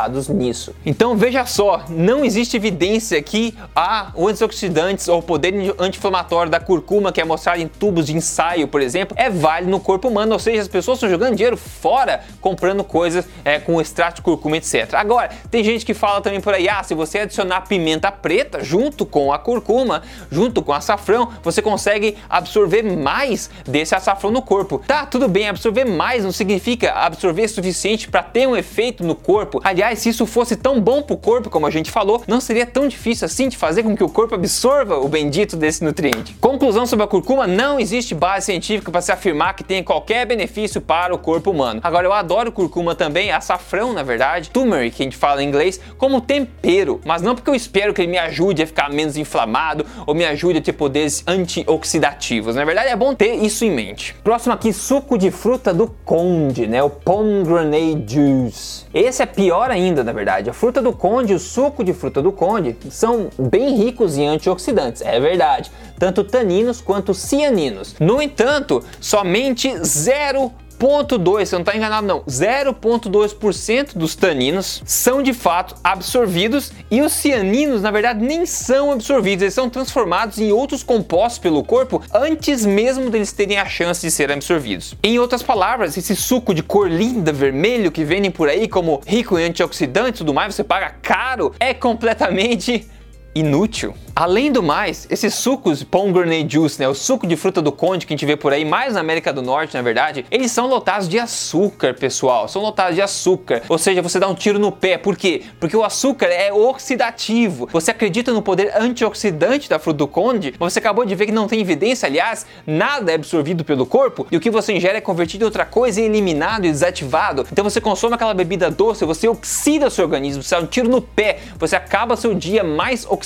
interessados 0.02 0.28
nisso. 0.30 0.74
Então 0.86 1.16
veja 1.16 1.46
só, 1.46 1.84
não 1.90 2.24
existe 2.24 2.56
evidência 2.58 3.22
que 3.22 3.56
há 3.76 4.12
antioxidantes 4.18 5.08
ou 5.08 5.22
poder 5.22 5.54
anti-inflamatório 5.78 6.52
da 6.52 6.60
curcuma 6.60 7.12
que 7.12 7.22
é 7.22 7.26
mostrado 7.26 7.62
em 7.62 7.68
tubos 7.68 8.08
de 8.08 8.16
ensaio, 8.16 8.68
por 8.68 8.82
exemplo, 8.82 9.16
é 9.20 9.30
válido 9.30 9.72
no 9.72 9.80
corpo 9.80 10.08
humano, 10.08 10.34
ou 10.34 10.40
seja, 10.40 10.62
as 10.62 10.68
pessoas 10.68 10.98
estão 10.98 11.10
jogando 11.10 11.36
dinheiro 11.36 11.58
fora 11.58 12.22
comprando 12.40 12.84
coisas 12.84 13.26
é, 13.44 13.60
com 13.60 13.80
extrato 13.80 14.18
de 14.18 14.22
curcuma, 14.22 14.58
etc. 14.58 14.94
Agora, 14.94 15.30
tem 15.50 15.64
gente 15.64 15.86
que 15.86 15.94
fala 15.94 16.22
também 16.22 16.42
por 16.42 16.54
aí, 16.54 16.68
ah, 16.68 16.84
se 16.84 16.94
você 16.94 17.20
adicionar 17.20 17.62
pimenta 17.62 18.12
preta 18.12 18.64
junto 18.64 19.06
com 19.06 19.32
a 19.32 19.40
curcuma, 19.40 20.02
junto 20.32 20.62
com 20.62 20.74
açafrão, 20.74 21.30
você 21.44 21.62
consegue 21.62 22.18
absorver 22.30 22.84
mais 22.84 23.50
desse 23.66 23.96
açafrão 23.96 24.32
no 24.32 24.42
corpo. 24.42 24.82
Tá, 24.88 25.06
tudo 25.06 25.28
bem, 25.28 25.50
absorver 25.50 25.86
mais 25.86 26.24
não 26.24 26.32
significa 26.32 26.94
absorver 26.94 27.48
suficiente 27.48 28.08
para 28.10 28.24
ter 28.24 28.48
um 28.48 28.56
efeito 28.56 29.04
no 29.04 29.16
corpo. 29.16 29.62
Aliás, 29.64 29.91
Aliás, 29.92 30.00
se 30.00 30.10
isso 30.10 30.26
fosse 30.26 30.56
tão 30.56 30.80
bom 30.80 31.02
para 31.02 31.14
o 31.14 31.18
corpo 31.18 31.50
como 31.50 31.68
a 31.68 31.70
gente 31.70 31.92
falou, 31.92 32.24
não 32.26 32.40
seria 32.40 32.66
tão 32.66 32.88
difícil 32.88 33.26
assim 33.26 33.50
de 33.50 33.58
fazer 33.58 33.84
com 33.84 33.94
que 33.94 34.02
o 34.02 34.08
corpo 34.08 34.36
absorva 34.36 34.98
o 34.98 35.10
bendito 35.10 35.58
desse 35.58 35.84
nutriente. 35.84 36.34
Conclusão 36.40 36.86
sobre 36.86 37.04
a 37.04 37.08
curcuma: 37.10 37.46
não 37.46 37.78
existe 37.78 38.16
base 38.16 38.46
científica 38.46 38.90
para 38.90 39.02
se 39.02 39.12
afirmar 39.12 39.54
que 39.54 39.66
tem 39.66 39.84
qualquer 39.84 40.26
benefício 40.26 40.80
para 40.80 41.14
o 41.14 41.18
corpo 41.18 41.52
humano. 41.52 41.82
Agora, 41.84 42.08
eu 42.08 42.14
adoro 42.14 42.54
curcuma 42.54 42.96
também, 42.96 43.34
açafrão, 43.34 43.92
na 43.92 44.02
verdade, 44.02 44.50
turmeric, 44.50 44.96
que 44.96 45.04
a 45.04 45.06
gente 45.06 45.18
fala 45.18 45.44
em 45.44 45.48
inglês, 45.50 45.78
como 45.98 46.22
tempero, 46.22 47.02
mas 47.04 47.22
não 47.22 47.36
porque 47.36 47.50
eu 47.50 47.56
espero 47.56 47.94
que 47.94 48.02
ele 48.02 48.12
me 48.12 48.18
ajude 48.18 48.64
a 48.64 48.68
ficar 48.68 48.90
menos 48.90 49.18
inflamado 49.18 49.86
ou 50.08 50.16
me 50.16 50.24
ajude 50.24 50.60
a 50.60 50.62
ter 50.62 50.72
poderes 50.72 51.22
antioxidativos. 51.28 52.56
Na 52.56 52.64
verdade, 52.64 52.88
é 52.88 52.96
bom 52.96 53.14
ter 53.14 53.34
isso 53.36 53.66
em 53.66 53.72
mente. 53.72 54.16
Próximo 54.24 54.54
aqui, 54.54 54.72
suco 54.72 55.18
de 55.18 55.32
fruta 55.32 55.74
do 55.74 55.94
conde, 56.06 56.66
né? 56.66 56.82
O 56.82 56.90
pomegranate 56.90 58.06
juice. 58.08 58.86
Esse 58.94 59.22
é 59.22 59.26
pior 59.26 59.70
ainda 59.70 59.81
ainda, 59.82 60.04
na 60.04 60.14
verdade. 60.14 60.50
A 60.50 60.54
fruta 60.54 60.82
do 60.82 60.94
conde 60.94 61.34
e 61.34 61.36
o 61.36 61.40
suco 61.40 61.84
de 61.84 61.94
fruta 61.94 62.22
do 62.22 62.32
conde 62.32 62.76
são 62.90 63.30
bem 63.38 63.76
ricos 63.76 64.18
em 64.18 64.28
antioxidantes, 64.28 65.02
é 65.02 65.20
verdade, 65.20 65.72
tanto 65.98 66.24
taninos 66.24 66.82
quanto 66.82 67.14
cianinos. 67.14 67.96
No 68.00 68.22
entanto, 68.22 68.84
somente 69.00 69.74
0 69.84 70.52
0,2, 70.82 71.46
você 71.46 71.56
não 71.56 71.62
está 71.62 71.76
enganado 71.76 72.08
não, 72.08 72.22
0,2% 72.22 73.96
dos 73.96 74.16
taninos 74.16 74.82
são 74.84 75.22
de 75.22 75.32
fato 75.32 75.76
absorvidos 75.84 76.72
e 76.90 77.02
os 77.02 77.14
cianinos, 77.14 77.84
na 77.84 77.92
verdade, 77.92 78.24
nem 78.24 78.48
são 78.48 78.92
absorvidos, 78.92 79.44
eles 79.44 79.54
são 79.54 79.70
transformados 79.70 80.40
em 80.40 80.52
outros 80.52 80.82
compostos 80.82 81.38
pelo 81.38 81.64
corpo 81.64 82.02
antes 82.12 82.66
mesmo 82.66 83.12
deles 83.12 83.32
terem 83.32 83.60
a 83.60 83.66
chance 83.66 84.02
de 84.02 84.12
serem 84.12 84.38
absorvidos. 84.38 84.96
Em 85.04 85.20
outras 85.20 85.44
palavras, 85.44 85.96
esse 85.96 86.16
suco 86.16 86.52
de 86.52 86.64
cor 86.64 86.90
linda, 86.90 87.32
vermelho, 87.32 87.92
que 87.92 88.04
vendem 88.04 88.32
por 88.32 88.50
aí 88.50 88.68
como 88.68 89.02
rico 89.06 89.38
em 89.38 89.46
antioxidantes 89.46 90.20
e 90.20 90.24
tudo 90.24 90.34
mais, 90.34 90.56
você 90.56 90.64
paga 90.64 90.96
caro, 91.02 91.54
é 91.60 91.76
completamente 91.76 92.90
inútil. 93.34 93.94
Além 94.14 94.52
do 94.52 94.62
mais, 94.62 95.08
esses 95.10 95.34
sucos 95.34 95.84
pomegranate 95.84 96.54
juice, 96.54 96.80
né, 96.80 96.88
o 96.88 96.94
suco 96.94 97.26
de 97.26 97.38
fruta 97.38 97.62
do 97.62 97.72
conde 97.72 98.06
que 98.06 98.14
a 98.14 98.16
gente 98.18 98.26
vê 98.26 98.36
por 98.36 98.52
aí, 98.52 98.66
mais 98.66 98.94
na 98.94 99.00
América 99.00 99.32
do 99.32 99.42
Norte, 99.42 99.74
na 99.74 99.82
verdade, 99.82 100.26
eles 100.30 100.52
são 100.52 100.68
lotados 100.68 101.08
de 101.08 101.18
açúcar, 101.18 101.94
pessoal. 101.94 102.48
São 102.48 102.62
lotados 102.62 102.96
de 102.96 103.02
açúcar. 103.02 103.62
Ou 103.70 103.78
seja, 103.78 104.02
você 104.02 104.20
dá 104.20 104.28
um 104.28 104.36
tiro 104.36 104.60
no 104.60 104.72
pé. 104.72 104.98
Por 104.98 105.16
quê? 105.16 105.44
Porque 105.60 105.76
o 105.76 105.84
açúcar 105.84 106.28
é 106.28 106.52
oxidativo. 106.52 107.70
Você 107.72 107.92
acredita 107.92 108.34
no 108.34 108.42
poder 108.42 108.74
antioxidante 108.76 109.70
da 109.70 109.80
fruta 109.80 110.00
do 110.00 110.08
conde, 110.08 110.54
mas 110.60 110.74
você 110.74 110.80
acabou 110.80 111.06
de 111.06 111.16
ver 111.16 111.28
que 111.28 111.32
não 111.32 111.48
tem 111.48 111.62
evidência, 111.62 112.08
aliás, 112.08 112.46
nada 112.68 113.12
é 113.12 113.16
absorvido 113.16 113.64
pelo 113.64 113.86
corpo 113.86 114.28
e 114.30 114.36
o 114.36 114.42
que 114.42 114.50
você 114.50 114.74
ingere 114.74 114.98
é 114.98 115.02
convertido 115.02 115.44
em 115.44 115.46
outra 115.46 115.66
coisa 115.66 116.02
e 116.02 116.04
eliminado 116.04 116.66
e 116.66 116.72
desativado. 116.72 117.48
Então 117.52 117.64
você 117.64 117.80
consome 117.80 118.16
aquela 118.16 118.34
bebida 118.34 118.70
doce, 118.70 119.06
você 119.06 119.28
oxida 119.28 119.90
seu 119.90 120.04
organismo, 120.04 120.44
você 120.44 120.56
dá 120.56 120.62
um 120.62 120.66
tiro 120.66 120.90
no 120.90 121.02
pé, 121.02 121.40
você 121.58 121.76
acaba 121.76 122.18
seu 122.18 122.34
dia 122.34 122.64
mais 122.64 123.06
oxidado 123.06 123.21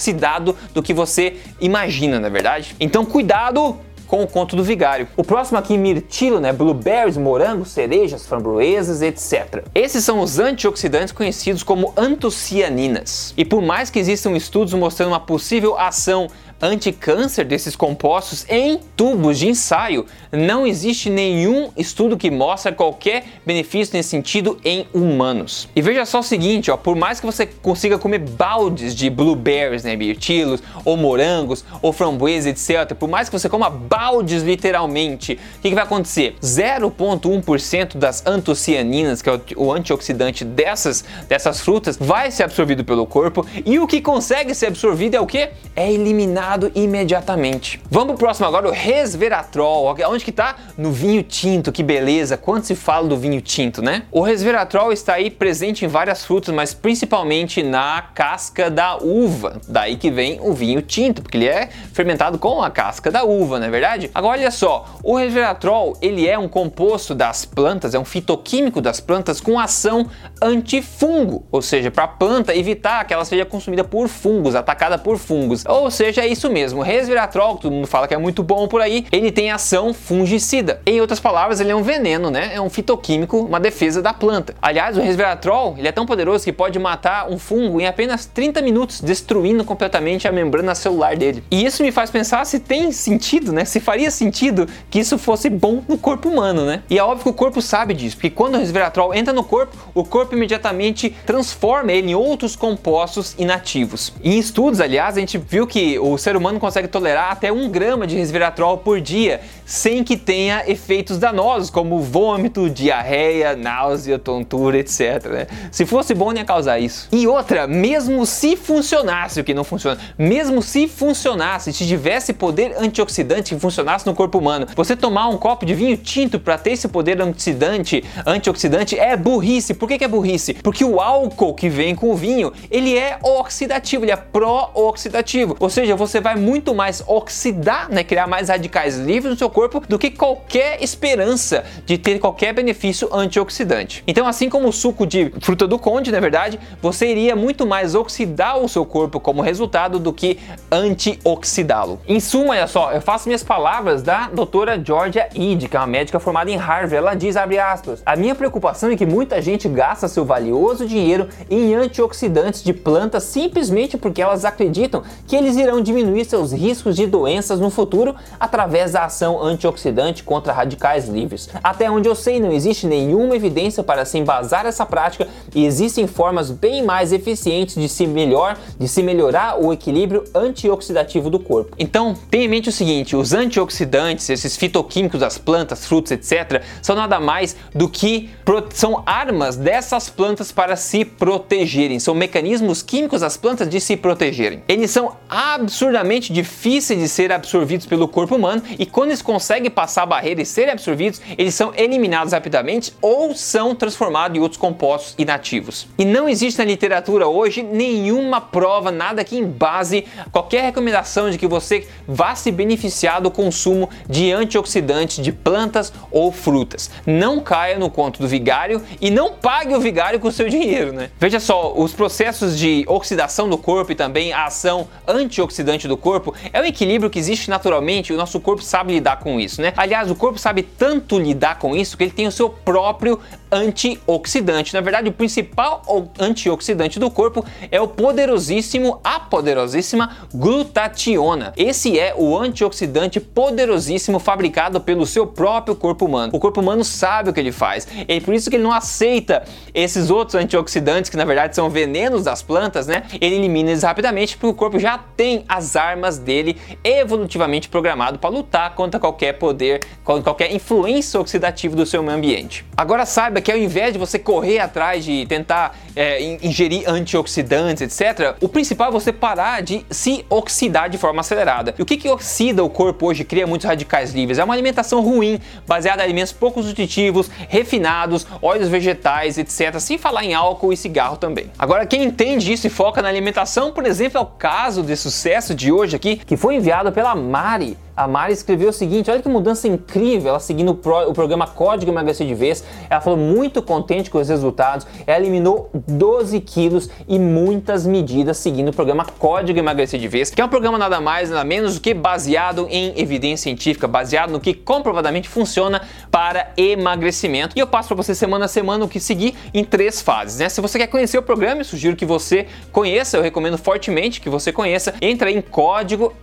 do 0.74 0.84
que 0.84 0.94
você 0.94 1.38
imagina, 1.60 2.20
na 2.20 2.28
é 2.28 2.30
verdade? 2.30 2.76
Então 2.80 3.06
cuidado 3.06 3.78
com 4.08 4.24
o 4.24 4.28
conto 4.28 4.56
do 4.56 4.64
vigário. 4.64 5.08
O 5.18 5.24
próximo 5.24 5.58
aqui, 5.58 5.78
mirtilo, 5.78 6.40
né? 6.40 6.54
Blueberries, 6.54 7.18
morangos, 7.18 7.70
cerejas, 7.70 8.26
framboesas, 8.26 9.02
etc. 9.02 9.66
Esses 9.74 10.04
são 10.04 10.20
os 10.20 10.40
antioxidantes 10.40 11.12
conhecidos 11.12 11.64
como 11.64 11.94
antocianinas. 11.98 13.34
E 13.36 13.44
por 13.44 13.62
mais 13.62 13.90
que 13.90 14.00
existam 14.00 14.32
estudos 14.32 14.74
mostrando 14.74 15.10
uma 15.10 15.20
possível 15.20 15.78
ação 15.78 16.28
anticâncer 16.62 17.46
desses 17.46 17.76
compostos 17.76 18.46
em 18.50 18.80
tubos 18.96 19.38
de 19.38 19.48
ensaio, 19.48 20.06
não 20.32 20.66
existe 20.66 21.10
nenhum 21.10 21.70
estudo 21.76 22.18
que 22.18 22.32
mostre 22.32 22.72
qualquer 22.74 23.26
benefício 23.46 23.96
nesse 23.96 24.10
sentido 24.10 24.58
em 24.64 24.88
humanos. 24.94 25.68
E 25.76 25.82
veja 25.82 26.06
só 26.06 26.20
o 26.20 26.24
seguinte, 26.24 26.72
ó, 26.72 26.78
por 26.78 26.96
mais 26.96 27.20
que 27.20 27.26
você 27.26 27.46
consiga 27.46 27.98
comer 27.98 28.20
baldes 28.20 28.96
de 28.96 29.10
blueberries, 29.10 29.84
né, 29.84 29.96
mirtilos, 29.96 30.62
ou 30.84 30.96
morangos, 30.96 31.66
ou 31.82 31.92
framboesa, 31.92 32.50
etc, 32.50 32.96
por 32.98 33.10
mais 33.10 33.30
que 33.30 33.38
você 33.38 33.50
coma 33.50 33.70
baldes 33.70 34.44
literalmente, 34.44 35.34
o 35.34 35.62
que, 35.62 35.70
que 35.70 35.76
vai 35.76 35.84
acontecer? 35.84 36.36
0,1% 36.42 37.98
das 37.98 38.26
antocianinas, 38.26 39.22
que 39.22 39.30
é 39.30 39.40
o 39.56 39.72
antioxidante 39.72 40.46
dessas, 40.46 41.04
dessas 41.28 41.60
frutas, 41.60 41.98
vai 42.00 42.32
ser 42.32 42.44
absorvido 42.44 42.84
pelo 42.84 43.06
corpo 43.06 43.46
e 43.66 43.78
o 43.80 43.88
que 43.88 44.02
consegue 44.02 44.54
ser 44.54 44.68
absorvido 44.68 45.16
é 45.16 45.20
o 45.20 45.26
que? 45.26 45.50
É 45.76 45.92
eliminado 45.92 46.45
imediatamente. 46.76 47.82
Vamos 47.90 48.16
pro 48.16 48.26
próximo 48.26 48.48
agora, 48.48 48.68
o 48.68 48.72
resveratrol. 48.72 49.96
Onde 50.08 50.24
que 50.24 50.32
tá? 50.32 50.56
No 50.78 50.92
vinho 50.92 51.24
tinto, 51.24 51.72
que 51.72 51.84
beleza. 51.84 52.38
Quando 52.38 52.64
se 52.64 52.76
fala 52.76 53.08
do 53.08 53.18
vinho 53.18 53.42
tinto, 53.42 53.82
né? 53.82 54.04
O 54.12 54.22
resveratrol 54.22 54.92
está 54.92 55.14
aí 55.14 55.30
presente 55.30 55.86
em 55.86 55.88
várias 55.88 56.26
frutas, 56.26 56.54
mas 56.54 56.74
principalmente 56.74 57.64
na 57.64 58.02
casca 58.14 58.70
da 58.70 58.98
uva. 58.98 59.62
Daí 59.68 59.96
que 59.96 60.10
vem 60.12 60.40
o 60.42 60.54
vinho 60.54 60.82
tinto, 60.82 61.22
porque 61.22 61.38
ele 61.38 61.48
é 61.48 61.70
fermentado 61.94 62.38
com 62.38 62.62
a 62.62 62.70
casca 62.70 63.12
da 63.12 63.24
uva, 63.24 63.60
não 63.60 63.68
é 63.68 63.70
verdade? 63.70 64.12
Agora 64.14 64.40
olha 64.40 64.52
só, 64.52 64.86
o 65.04 65.16
resveratrol, 65.16 65.98
ele 66.02 66.28
é 66.28 66.38
um 66.38 66.48
composto 66.48 67.16
das 67.16 67.46
plantas, 67.46 67.94
é 67.94 68.00
um 68.00 68.06
fitoquímico 68.06 68.82
das 68.82 69.00
plantas 69.00 69.40
com 69.40 69.60
ação 69.60 70.10
antifungo, 70.42 71.46
ou 71.52 71.62
seja, 71.62 71.90
para 71.92 72.04
a 72.04 72.08
planta 72.08 72.56
evitar 72.56 73.06
que 73.06 73.14
ela 73.14 73.26
seja 73.26 73.46
consumida 73.46 73.84
por 73.84 74.08
fungos, 74.08 74.56
atacada 74.56 74.98
por 74.98 75.18
fungos. 75.18 75.64
Ou 75.66 75.90
seja, 75.90 76.22
é 76.22 76.28
isso 76.36 76.50
mesmo. 76.50 76.82
Resveratrol, 76.82 77.56
que 77.56 77.64
todo 77.64 77.72
mundo 77.72 77.88
fala 77.88 78.08
que 78.08 78.14
é 78.14 78.18
muito 78.18 78.44
bom 78.44 78.68
por 78.68 78.82
aí, 78.82 79.06
ele 79.12 79.32
tem 79.32 79.52
ação 79.52 79.94
fungicida. 79.94 80.82
Em 80.86 81.02
outras 81.02 81.20
palavras, 81.20 81.60
ele 81.60 81.72
é 81.72 81.76
um 81.76 81.82
veneno, 81.82 82.30
né? 82.30 82.52
É 82.54 82.62
um 82.62 82.70
fitoquímico, 82.70 83.40
uma 83.40 83.60
defesa 83.60 84.02
da 84.02 84.14
planta. 84.14 84.56
Aliás, 84.62 84.98
o 84.98 85.02
resveratrol, 85.02 85.76
ele 85.78 85.88
é 85.88 85.92
tão 85.92 86.06
poderoso 86.06 86.44
que 86.44 86.52
pode 86.52 86.78
matar 86.78 87.30
um 87.30 87.40
fungo 87.40 87.80
em 87.80 87.88
apenas 87.88 88.26
30 88.26 88.62
minutos, 88.62 89.02
destruindo 89.02 89.64
completamente 89.64 90.28
a 90.28 90.32
membrana 90.32 90.76
celular 90.76 91.16
dele. 91.16 91.44
E 91.50 91.66
isso 91.66 91.82
me 91.82 91.92
faz 91.92 92.12
pensar 92.12 92.46
se 92.46 92.60
tem 92.60 92.92
sentido, 92.92 93.52
né? 93.52 93.66
Se 93.66 93.80
faria 93.80 94.12
sentido 94.12 94.68
que 94.90 95.00
isso 95.00 95.18
fosse 95.18 95.50
bom 95.50 95.82
no 95.88 95.98
corpo 95.98 96.30
humano, 96.30 96.66
né? 96.66 96.84
E 96.90 97.00
é 97.00 97.04
óbvio 97.04 97.24
que 97.24 97.30
o 97.30 97.34
corpo 97.34 97.62
sabe 97.62 97.94
disso, 97.94 98.18
porque 98.18 98.30
quando 98.30 98.56
o 98.56 98.60
resveratrol 98.60 99.14
entra 99.14 99.34
no 99.34 99.44
corpo, 99.44 99.76
o 99.94 100.04
corpo 100.04 100.36
imediatamente 100.36 101.16
transforma 101.26 101.92
ele 101.92 102.12
em 102.12 102.16
outros 102.16 102.56
compostos 102.56 103.36
inativos. 103.38 104.14
Em 104.24 104.38
estudos, 104.38 104.82
aliás, 104.82 105.18
a 105.18 105.20
gente 105.20 105.38
viu 105.38 105.66
que 105.66 105.98
o 106.00 106.18
ser 106.26 106.36
humano 106.36 106.60
consegue 106.60 106.88
tolerar 106.88 107.32
até 107.32 107.52
um 107.52 107.70
grama 107.70 108.08
de 108.08 108.16
resveratrol 108.16 108.80
por 108.80 109.00
dia 109.00 109.42
sem 109.64 110.04
que 110.04 110.18
tenha 110.18 110.64
efeitos 110.68 111.18
danosos, 111.20 111.70
como 111.70 112.00
vômito, 112.00 112.70
diarreia, 112.70 113.56
náusea, 113.56 114.18
tontura, 114.18 114.78
etc. 114.78 115.26
Né? 115.26 115.48
Se 115.72 115.86
fosse 115.86 116.14
bom, 116.14 116.32
não 116.32 116.38
ia 116.38 116.46
causar 116.46 116.80
isso. 116.80 117.08
E 117.12 117.28
outra, 117.28 117.68
mesmo 117.68 118.26
se 118.26 118.56
funcionasse, 118.56 119.40
o 119.40 119.44
que 119.44 119.54
não 119.54 119.64
funciona, 119.64 120.00
mesmo 120.18 120.62
se 120.62 120.88
funcionasse, 120.88 121.72
se 121.74 121.86
tivesse 121.86 122.34
poder 122.34 122.76
antioxidante 122.80 123.54
que 123.54 123.62
funcionasse 123.62 124.06
no 124.06 124.14
corpo 124.14 124.40
humano, 124.40 124.68
você 124.76 124.96
tomar 124.96 125.28
um 125.30 125.38
copo 125.38 125.66
de 125.66 125.74
vinho 125.74 125.98
tinto 125.98 126.40
para 126.40 126.58
ter 126.58 126.72
esse 126.72 126.88
poder 126.88 127.22
antioxidante, 127.22 128.04
antioxidante 128.26 128.98
é 128.98 129.16
burrice. 129.16 129.76
Por 129.76 129.88
que, 129.88 129.98
que 129.98 130.04
é 130.04 130.08
burrice? 130.08 130.56
Porque 130.56 130.84
o 130.84 131.00
álcool 131.00 131.54
que 131.54 131.70
vem 131.70 131.96
com 131.96 132.12
o 132.12 132.16
vinho, 132.16 132.52
ele 132.72 132.98
é 132.98 133.18
oxidativo, 133.22 134.06
ele 134.06 134.12
é 134.12 134.16
pró-oxidativo. 134.16 135.56
Ou 135.60 135.70
seja, 135.70 135.96
você 135.96 136.15
vai 136.20 136.36
muito 136.36 136.74
mais 136.74 137.04
oxidar, 137.08 137.90
né, 137.90 138.04
criar 138.04 138.28
mais 138.28 138.50
radicais 138.50 138.98
livres 138.98 139.32
no 139.32 139.38
seu 139.38 139.50
corpo 139.50 139.84
do 139.88 139.98
que 139.98 140.10
qualquer 140.12 140.84
esperança 140.84 141.64
de 141.86 141.98
ter 141.98 142.20
qualquer 142.20 142.54
benefício 142.54 143.10
antioxidante. 143.14 144.04
Então, 144.08 144.28
assim 144.28 144.50
como 144.50 144.68
o 144.68 144.74
suco 144.74 145.06
de 145.06 145.32
fruta 145.42 145.68
do 145.68 145.78
conde, 145.78 146.12
na 146.12 146.20
verdade, 146.20 146.60
você 146.82 147.08
iria 147.12 147.36
muito 147.36 147.66
mais 147.66 147.96
oxidar 147.96 148.60
o 148.60 148.68
seu 148.68 148.86
corpo 148.86 149.20
como 149.20 149.42
resultado 149.42 150.00
do 150.00 150.14
que 150.14 150.40
antioxidá-lo. 150.72 152.00
Em 152.08 152.20
suma, 152.20 152.52
olha 152.52 152.68
só, 152.68 152.92
eu 152.92 153.02
faço 153.02 153.28
minhas 153.28 153.44
palavras 153.44 154.04
da 154.04 154.28
doutora 154.28 154.82
Georgia 154.84 155.30
Id, 155.34 155.68
que 155.68 155.76
é 155.76 155.80
uma 155.80 155.88
médica 155.88 156.20
formada 156.20 156.50
em 156.50 156.56
Harvard. 156.56 156.96
Ela 156.96 157.16
diz, 157.16 157.36
abre 157.36 157.60
aspas, 157.60 158.02
a 158.06 158.16
minha 158.16 158.36
preocupação 158.36 158.90
é 158.92 158.96
que 158.96 159.06
muita 159.06 159.42
gente 159.42 159.68
gasta 159.68 160.08
seu 160.08 160.26
valioso 160.26 160.88
dinheiro 160.88 161.28
em 161.50 161.74
antioxidantes 161.74 162.64
de 162.64 162.74
plantas 162.74 163.24
simplesmente 163.24 163.98
porque 163.98 164.22
elas 164.22 164.46
acreditam 164.46 165.04
que 165.28 165.36
eles 165.36 165.56
irão 165.56 165.82
diminuir 165.82 166.05
seus 166.26 166.52
riscos 166.52 166.96
de 166.96 167.06
doenças 167.06 167.60
no 167.60 167.70
futuro 167.70 168.16
através 168.40 168.92
da 168.92 169.06
ação 169.06 169.42
antioxidante 169.42 170.24
contra 170.24 170.54
radicais 170.54 171.08
livres. 171.08 171.50
Até 171.64 171.90
onde 171.90 172.10
eu 172.10 172.16
sei, 172.16 172.40
não 172.40 172.52
existe 172.52 172.88
nenhuma 172.88 173.36
evidência 173.36 173.84
para 173.84 174.06
se 174.06 174.18
embasar 174.18 174.66
essa 174.66 174.86
prática 174.86 175.28
e 175.54 175.66
existem 175.66 176.08
formas 176.08 176.52
bem 176.52 176.84
mais 176.84 177.12
eficientes 177.12 177.76
de 177.76 177.90
se 177.90 178.06
melhor, 178.06 178.58
de 178.80 178.88
se 178.88 179.02
melhorar 179.02 179.62
o 179.62 179.74
equilíbrio 179.74 180.24
antioxidativo 180.34 181.30
do 181.30 181.40
corpo. 181.40 181.76
Então, 181.78 182.16
tenha 182.30 182.46
em 182.46 182.48
mente 182.48 182.70
o 182.70 182.72
seguinte, 182.72 183.16
os 183.16 183.34
antioxidantes, 183.34 184.30
esses 184.30 184.56
fitoquímicos 184.56 185.20
das 185.20 185.38
plantas, 185.38 185.86
frutos, 185.86 186.12
etc, 186.12 186.62
são 186.82 186.96
nada 186.96 187.20
mais 187.20 187.56
do 187.74 187.90
que 187.90 188.30
são 188.74 189.04
armas 189.06 189.56
dessas 189.56 190.10
plantas 190.10 190.52
para 190.52 190.76
se 190.76 191.04
protegerem. 191.04 192.00
São 192.00 192.14
mecanismos 192.14 192.82
químicos 192.82 193.22
das 193.22 193.38
plantas 193.38 193.70
de 193.70 193.80
se 193.80 193.98
protegerem. 193.98 194.64
Eles 194.68 194.92
são 194.92 195.14
absurdamente 195.30 195.95
difíceis 196.32 197.00
de 197.00 197.08
ser 197.08 197.32
absorvidos 197.32 197.86
pelo 197.86 198.08
corpo 198.08 198.36
humano 198.36 198.62
e 198.78 198.86
quando 198.86 199.10
eles 199.10 199.22
conseguem 199.22 199.70
passar 199.70 200.04
a 200.04 200.06
barreira 200.06 200.42
e 200.42 200.46
serem 200.46 200.72
absorvidos, 200.72 201.22
eles 201.38 201.54
são 201.54 201.74
eliminados 201.76 202.34
rapidamente 202.34 202.94
ou 203.02 203.34
são 203.36 203.76
transformados 203.76 204.38
em 204.38 204.42
outros 204.42 204.60
compostos 204.60 205.16
inativos. 205.18 205.88
E 205.98 206.06
não 206.06 206.28
existe 206.28 206.58
na 206.58 206.66
literatura 206.66 207.28
hoje 207.28 207.64
nenhuma 207.64 208.42
prova, 208.42 208.92
nada 208.92 209.24
que 209.24 209.38
embase 209.38 210.06
qualquer 210.32 210.64
recomendação 210.64 211.30
de 211.30 211.38
que 211.38 211.48
você 211.48 211.88
vá 212.08 212.36
se 212.36 212.52
beneficiar 212.52 213.22
do 213.22 213.32
consumo 213.32 213.90
de 214.10 214.32
antioxidantes 214.32 215.24
de 215.24 215.32
plantas 215.32 215.94
ou 216.12 216.32
frutas. 216.32 216.90
Não 217.06 217.40
caia 217.40 217.78
no 217.78 217.90
conto 217.90 218.22
do 218.22 218.28
vigário 218.28 218.82
e 219.00 219.10
não 219.10 219.34
pague 219.34 219.76
o 219.76 219.80
vigário 219.80 220.20
com 220.20 220.28
o 220.28 220.32
seu 220.32 220.50
dinheiro, 220.50 220.94
né? 220.94 221.10
Veja 221.20 221.40
só, 221.40 221.74
os 221.76 221.94
processos 221.94 222.58
de 222.58 222.84
oxidação 222.88 223.50
do 223.50 223.58
corpo 223.58 223.92
e 223.92 223.96
também 223.96 224.34
a 224.34 224.46
ação 224.46 224.88
antioxidante 225.08 225.85
do 225.88 225.98
corpo 225.98 226.34
é 226.52 226.62
um 226.62 226.66
equilíbrio 226.66 227.10
que 227.10 227.20
existe 227.20 227.50
naturalmente 227.50 228.14
o 228.14 228.18
nosso 228.18 228.40
corpo 228.40 228.62
sabe 228.62 228.94
lidar 228.94 229.20
com 229.20 229.40
isso, 229.40 229.62
né? 229.62 229.74
Aliás, 229.76 230.10
o 230.10 230.16
corpo 230.16 230.40
sabe 230.40 230.64
tanto 230.64 231.20
lidar 231.20 231.60
com 231.60 231.76
isso 231.76 231.98
que 231.98 232.04
ele 232.04 232.12
tem 232.12 232.28
o 232.28 232.32
seu 232.32 232.50
próprio 232.50 233.20
antioxidante. 233.52 234.74
Na 234.74 234.82
verdade, 234.82 235.10
o 235.10 235.14
principal 235.14 235.82
antioxidante 236.20 237.00
do 237.00 237.10
corpo 237.10 237.46
é 237.72 237.80
o 237.80 237.88
poderosíssimo, 237.88 239.00
a 239.04 239.20
poderosíssima 239.20 240.18
glutationa. 240.34 241.54
Esse 241.56 242.00
é 242.00 242.14
o 242.18 242.38
antioxidante 242.38 243.20
poderosíssimo 243.20 244.20
fabricado 244.20 244.82
pelo 244.82 245.06
seu 245.06 245.26
próprio 245.26 245.76
corpo 245.76 246.06
humano. 246.06 246.32
O 246.34 246.40
corpo 246.40 246.62
humano 246.62 246.84
sabe 246.84 247.30
o 247.30 247.34
que 247.34 247.40
ele 247.40 247.52
faz. 247.52 247.88
É 248.08 248.20
por 248.20 248.34
isso 248.34 248.50
que 248.50 248.56
ele 248.56 248.64
não 248.64 248.74
aceita 248.74 249.44
esses 249.74 250.10
outros 250.10 250.36
antioxidantes 250.36 251.10
que 251.10 251.18
na 251.18 251.26
verdade 251.26 251.56
são 251.56 251.70
venenos 251.70 252.24
das 252.24 252.42
plantas, 252.42 252.88
né? 252.88 253.04
Ele 253.22 253.36
elimina 253.36 253.70
eles 253.72 253.84
rapidamente 253.84 254.38
porque 254.38 254.48
o 254.48 254.54
corpo 254.54 254.80
já 254.80 254.98
tem 254.98 255.46
as 255.48 255.75
armas 255.76 256.18
dele 256.18 256.58
evolutivamente 256.84 257.70
programado 257.70 258.20
para 258.20 258.30
lutar 258.30 258.76
contra 258.76 259.00
qualquer 259.00 259.34
poder, 259.34 259.82
contra 260.04 260.24
qualquer 260.24 260.54
influência 260.54 261.20
oxidativa 261.20 261.76
do 261.76 261.86
seu 261.86 262.04
meio 262.04 262.18
ambiente. 262.18 262.66
Agora 262.76 263.06
saiba 263.06 263.42
que 263.42 263.52
ao 263.52 263.58
invés 263.58 263.94
de 263.94 264.00
você 264.00 264.20
correr 264.20 264.60
atrás 264.60 265.04
de 265.04 265.26
tentar 265.26 265.78
é, 265.96 266.22
ingerir 266.22 266.88
antioxidantes, 266.90 267.82
etc., 267.82 268.36
o 268.42 268.50
principal 268.50 268.90
é 268.90 268.92
você 268.92 269.14
parar 269.14 269.62
de 269.62 269.86
se 269.90 270.26
oxidar 270.30 270.90
de 270.90 270.98
forma 270.98 271.22
acelerada. 271.22 271.74
E 271.78 271.82
o 271.82 271.86
que, 271.86 271.98
que 271.98 272.10
oxida 272.10 272.64
o 272.64 272.70
corpo 272.70 273.08
hoje 273.08 273.24
cria 273.24 273.48
muitos 273.48 273.66
radicais 273.66 274.14
livres? 274.14 274.38
É 274.38 274.44
uma 274.44 274.54
alimentação 274.54 275.02
ruim, 275.02 275.40
baseada 275.66 276.02
em 276.02 276.06
alimentos 276.06 276.34
pouco 276.34 276.62
nutritivos, 276.62 277.30
refinados, 277.50 278.28
óleos 278.42 278.68
vegetais, 278.70 279.38
etc., 279.38 279.80
sem 279.80 279.98
falar 279.98 280.24
em 280.24 280.34
álcool 280.34 280.74
e 280.74 280.78
cigarro 280.78 281.18
também. 281.18 281.50
Agora, 281.58 281.86
quem 281.86 282.04
entende 282.04 282.52
isso 282.52 282.68
e 282.68 282.70
foca 282.70 283.02
na 283.02 283.08
alimentação, 283.08 283.72
por 283.72 283.86
exemplo, 283.86 284.18
é 284.18 284.22
o 284.22 284.26
caso 284.26 284.84
de 284.84 284.96
sucesso 284.96 285.55
de 285.56 285.72
hoje 285.72 285.96
aqui, 285.96 286.18
que 286.18 286.38
foi 286.38 286.56
enviado 286.56 286.92
pela 286.92 287.16
Mari 287.16 287.78
A 287.96 288.08
Mari 288.08 288.34
escreveu 288.34 288.70
o 288.70 288.74
seguinte: 288.74 289.10
olha 289.10 289.22
que 289.22 289.30
mudança 289.30 289.68
incrível, 289.68 290.30
ela 290.30 290.40
seguindo 290.40 290.72
o, 290.72 290.76
pro, 290.76 291.10
o 291.10 291.14
programa 291.14 291.48
Código 291.48 291.92
Emagrecer 291.92 292.28
de 292.28 292.36
Vez. 292.36 292.64
Ela 292.90 293.00
falou 293.00 293.18
muito 293.18 293.62
contente 293.62 294.10
com 294.10 294.18
os 294.18 294.28
resultados. 294.28 294.86
Ela 295.08 295.20
eliminou 295.20 295.70
12 295.74 296.40
quilos 296.42 296.90
e 297.08 297.18
muitas 297.18 297.86
medidas 297.86 298.38
seguindo 298.38 298.70
o 298.70 298.74
programa 298.74 299.06
Código 299.06 299.58
Emagrecer 299.58 300.00
de 300.00 300.08
Vez, 300.08 300.30
que 300.30 300.42
é 300.42 300.46
um 300.46 300.50
programa 300.50 300.78
nada 300.78 301.00
mais, 301.00 301.30
nada 301.30 301.46
menos 301.46 301.76
do 301.76 301.82
que 301.82 301.94
baseado 301.94 302.68
em 302.70 302.94
evidência 303.00 303.44
científica, 303.44 303.88
baseado 303.88 304.32
no 304.32 304.40
que 304.40 304.54
comprovadamente 304.54 305.30
funciona 305.30 305.82
para 306.12 306.52
emagrecimento. 306.58 307.56
E 307.56 307.60
eu 307.60 307.68
passo 307.68 307.90
para 307.90 307.98
você 307.98 308.14
semana 308.14 308.46
a 308.46 308.48
semana 308.48 308.84
o 308.84 308.90
que 308.90 309.00
seguir 309.00 309.36
em 309.54 309.64
três 309.64 310.02
fases. 310.02 310.40
Né? 310.40 310.50
Se 310.50 310.60
você 310.60 310.78
quer 310.78 310.88
conhecer 310.88 311.18
o 311.18 311.24
programa, 311.24 311.62
eu 311.62 311.66
sugiro 311.66 311.96
que 311.96 312.06
você 312.06 312.48
conheça, 312.72 313.18
eu 313.18 313.22
recomendo 313.22 313.58
fortemente 313.58 314.20
que 314.20 314.30
você 314.30 314.52
conheça. 314.52 314.94
Entra 315.02 315.32
em 315.32 315.42
código 315.42 316.14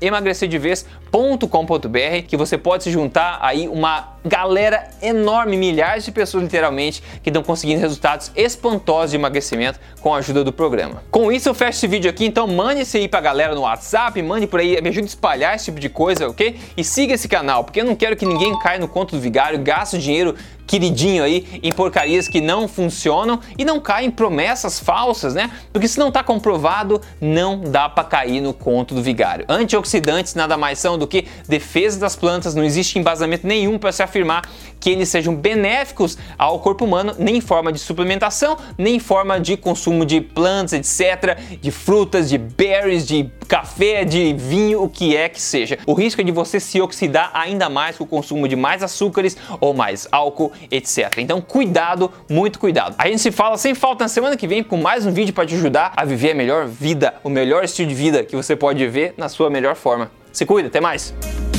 que 2.26 2.37
você 2.37 2.59
pode 2.59 2.85
se 2.85 2.90
juntar 2.90 3.38
aí 3.40 3.69
uma 3.69 4.12
galera 4.25 4.88
enorme, 5.00 5.57
milhares 5.57 6.04
de 6.04 6.12
pessoas 6.12 6.45
literalmente, 6.45 7.02
que 7.23 7.31
estão 7.31 7.42
conseguindo 7.42 7.81
resultados 7.81 8.31
espantosos 8.37 9.11
de 9.11 9.16
emagrecimento 9.16 9.81
com 10.00 10.14
a 10.14 10.19
ajuda 10.19 10.45
do 10.45 10.52
programa. 10.52 11.02
Com 11.11 11.33
isso 11.33 11.49
eu 11.49 11.54
fecho 11.54 11.78
esse 11.78 11.87
vídeo 11.87 12.09
aqui, 12.09 12.25
então 12.25 12.47
mande 12.47 12.83
esse 12.83 12.99
aí 12.99 13.09
pra 13.09 13.21
galera 13.21 13.54
no 13.54 13.62
WhatsApp, 13.62 14.21
mande 14.23 14.47
por 14.47 14.61
aí, 14.61 14.81
me 14.81 14.88
ajude 14.88 15.07
a 15.07 15.09
espalhar 15.09 15.57
esse 15.57 15.66
tipo 15.66 15.81
de 15.81 15.88
coisa, 15.88 16.28
ok? 16.28 16.59
E 16.76 16.85
siga 16.85 17.14
esse 17.14 17.28
canal, 17.28 17.64
porque 17.64 17.81
eu 17.81 17.85
não 17.85 17.97
quero 17.97 18.16
que 18.16 18.25
ninguém 18.25 18.57
caia 18.59 18.78
no 18.78 18.88
conto 18.88 19.16
do 19.16 19.21
vigário, 19.21 19.59
gaste 19.59 19.99
dinheiro 19.99 20.37
queridinho 20.73 21.23
aí 21.23 21.61
em 21.62 21.71
porcarias 21.71 22.26
que 22.26 22.41
não 22.41 22.67
funcionam 22.67 23.38
e 23.59 23.64
não 23.64 23.79
caia 23.79 24.07
em 24.07 24.11
promessas 24.11 24.81
falsas, 24.81 25.35
né? 25.35 25.50
Porque 25.71 25.87
se 25.87 25.99
não 25.99 26.09
está 26.09 26.25
comprovado, 26.25 26.99
não 27.21 27.61
dá 27.61 27.91
para 27.91 28.05
cair 28.05 28.41
no 28.41 28.55
conto 28.55 28.95
do 28.95 29.02
vigário. 29.02 29.45
Antioxidantes 29.50 30.35
nada 30.35 30.57
mais 30.57 30.79
são 30.79 30.97
do 30.97 31.07
que 31.07 31.26
defesa 31.47 32.00
das 32.00 32.17
plantas, 32.17 32.55
não 32.55 32.64
existe 32.64 32.99
embasamento 32.99 33.47
nenhum 33.47 33.79
para 33.79 33.93
se 33.93 34.02
afirmar 34.02 34.49
que 34.81 34.88
eles 34.88 35.11
sejam 35.11 35.37
benéficos 35.37 36.17
ao 36.38 36.59
corpo 36.59 36.87
humano, 36.87 37.14
nem 37.19 37.37
em 37.37 37.41
forma 37.41 37.71
de 37.71 37.79
suplementação, 37.79 38.57
nem 38.79 38.97
em 38.97 38.99
forma 38.99 39.38
de 39.38 39.57
consumo 39.57 40.07
de 40.07 40.21
plantas, 40.23 40.73
etc., 40.73 41.38
de 41.61 41.71
frutas, 41.71 42.31
de 42.31 42.38
berries, 42.38 43.07
de 43.07 43.31
café, 43.47 44.05
de 44.05 44.33
vinho, 44.33 44.83
o 44.83 44.88
que 44.88 45.14
é 45.14 45.29
que 45.29 45.41
seja. 45.41 45.79
O 45.87 45.93
risco 45.93 46.21
é 46.21 46.25
de 46.25 46.33
você 46.33 46.59
se 46.59 46.81
oxidar 46.81 47.31
ainda 47.35 47.69
mais 47.69 47.97
com 47.97 48.05
o 48.05 48.07
consumo 48.07 48.49
de 48.49 48.57
mais 48.57 48.83
açúcares 48.83 49.37
ou 49.61 49.73
mais 49.75 50.09
álcool, 50.11 50.50
etc. 50.71 51.19
Então, 51.19 51.40
cuidado, 51.40 52.11
muito 52.28 52.59
cuidado. 52.59 52.95
A 52.99 53.09
gente 53.09 53.21
se 53.21 53.31
fala 53.31 53.57
sem 53.57 53.75
falta 53.75 54.04
na 54.04 54.09
semana 54.09 54.37
que 54.37 54.47
vem 54.47 54.62
com 54.62 54.76
mais 54.76 55.07
um 55.07 55.12
vídeo 55.12 55.35
para 55.35 55.47
te 55.47 55.54
ajudar 55.54 55.92
a 55.97 56.04
viver 56.04 56.33
a 56.33 56.35
melhor 56.35 56.66
vida, 56.66 57.14
o 57.23 57.28
melhor 57.28 57.64
estilo 57.64 57.88
de 57.88 57.95
vida 57.95 58.25
que 58.25 58.37
você 58.37 58.57
pode 58.57 58.78
viver 58.78 59.14
na 59.16 59.28
sua 59.28 59.50
melhor 59.50 59.75
forma. 59.75 60.11
Se 60.33 60.47
cuida, 60.47 60.69
até 60.69 60.81
mais! 60.81 61.51